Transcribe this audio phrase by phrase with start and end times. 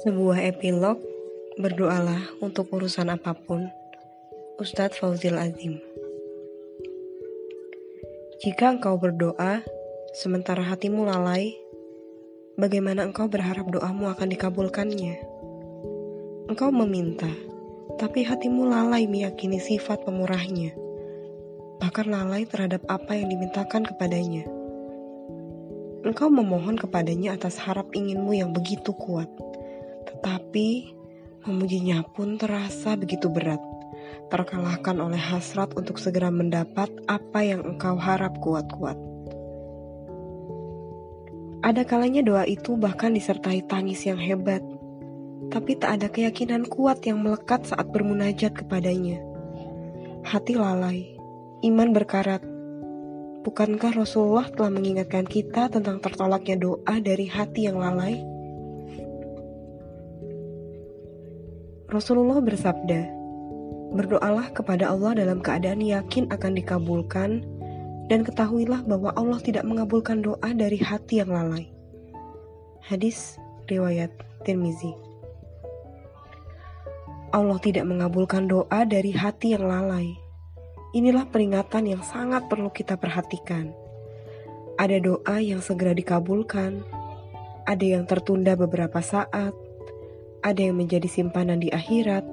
[0.00, 1.04] Sebuah epilog,
[1.60, 3.68] berdoalah untuk urusan apa pun.
[4.56, 5.76] Ustadz Fauzil Azim
[8.40, 9.60] Jika engkau berdoa,
[10.16, 11.52] sementara hatimu lalai,
[12.56, 15.20] bagaimana engkau berharap doamu akan dikabulkannya?
[16.48, 17.28] Engkau meminta,
[18.00, 20.72] tapi hatimu lalai meyakini sifat pemurahnya,
[21.84, 24.48] bahkan lalai terhadap apa yang dimintakan kepadanya.
[26.08, 29.28] Engkau memohon kepadanya atas harap inginmu yang begitu kuat
[30.22, 30.94] tapi
[31.42, 33.58] memujinya pun terasa begitu berat,
[34.30, 38.94] terkalahkan oleh hasrat untuk segera mendapat apa yang engkau harap kuat-kuat.
[41.62, 44.62] Ada kalanya doa itu bahkan disertai tangis yang hebat,
[45.50, 49.22] tapi tak ada keyakinan kuat yang melekat saat bermunajat kepadanya.
[50.22, 51.18] Hati lalai,
[51.66, 52.42] iman berkarat.
[53.42, 58.31] Bukankah Rasulullah telah mengingatkan kita tentang tertolaknya doa dari hati yang lalai?
[61.92, 63.04] Rasulullah bersabda,
[63.92, 67.44] "Berdoalah kepada Allah dalam keadaan yakin akan dikabulkan,
[68.08, 71.68] dan ketahuilah bahwa Allah tidak mengabulkan doa dari hati yang lalai."
[72.80, 73.36] Hadis
[73.68, 74.08] riwayat
[74.40, 74.96] Tirmizi.
[77.36, 80.16] Allah tidak mengabulkan doa dari hati yang lalai.
[80.96, 83.72] Inilah peringatan yang sangat perlu kita perhatikan.
[84.80, 86.84] Ada doa yang segera dikabulkan,
[87.68, 89.52] ada yang tertunda beberapa saat,
[90.42, 92.26] ada yang menjadi simpanan di akhirat,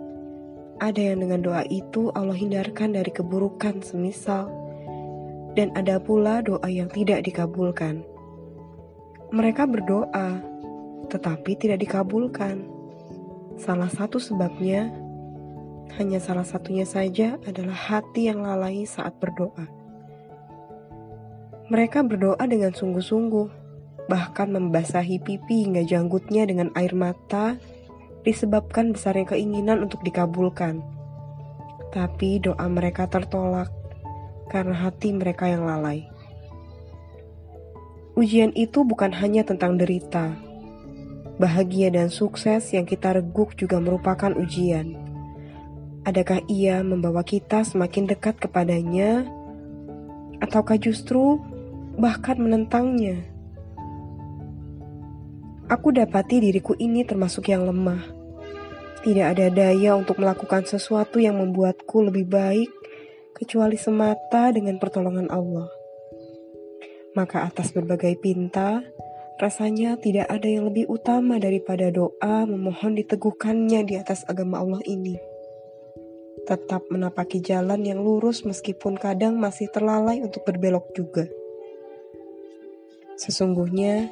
[0.81, 4.49] ada yang dengan doa itu Allah hindarkan dari keburukan semisal,
[5.53, 8.01] dan ada pula doa yang tidak dikabulkan.
[9.29, 10.41] Mereka berdoa,
[11.13, 12.65] tetapi tidak dikabulkan.
[13.61, 14.89] Salah satu sebabnya,
[16.01, 19.69] hanya salah satunya saja adalah hati yang lalai saat berdoa.
[21.69, 23.47] Mereka berdoa dengan sungguh-sungguh,
[24.09, 27.61] bahkan membasahi pipi hingga janggutnya dengan air mata
[28.23, 30.83] disebabkan besarnya keinginan untuk dikabulkan.
[31.89, 33.71] Tapi doa mereka tertolak
[34.49, 36.05] karena hati mereka yang lalai.
[38.19, 40.35] Ujian itu bukan hanya tentang derita.
[41.39, 44.99] Bahagia dan sukses yang kita reguk juga merupakan ujian.
[46.03, 49.23] Adakah ia membawa kita semakin dekat kepadanya,
[50.43, 51.39] ataukah justru
[51.95, 53.23] bahkan menentangnya?
[55.69, 58.01] Aku dapati diriku ini termasuk yang lemah.
[59.05, 62.73] Tidak ada daya untuk melakukan sesuatu yang membuatku lebih baik
[63.37, 65.69] kecuali semata dengan pertolongan Allah.
[67.13, 68.81] Maka atas berbagai pinta,
[69.37, 75.21] rasanya tidak ada yang lebih utama daripada doa memohon diteguhkannya di atas agama Allah ini.
[76.49, 81.29] Tetap menapaki jalan yang lurus meskipun kadang masih terlalai untuk berbelok juga.
[83.21, 84.09] Sesungguhnya,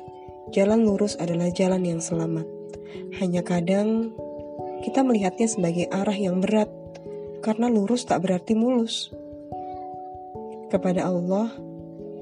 [0.55, 2.47] Jalan lurus adalah jalan yang selamat.
[3.19, 4.15] Hanya kadang
[4.79, 6.71] kita melihatnya sebagai arah yang berat,
[7.43, 9.11] karena lurus tak berarti mulus.
[10.71, 11.51] Kepada Allah,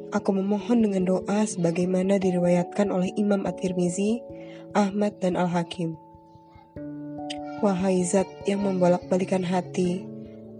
[0.09, 4.25] aku memohon dengan doa sebagaimana diriwayatkan oleh Imam At-Tirmizi,
[4.73, 5.93] Ahmad, dan Al-Hakim.
[7.61, 10.01] Wahai zat yang membolak-balikan hati,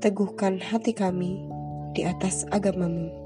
[0.05, 1.41] teguhkan hati kami
[1.97, 3.24] di atas agamamu.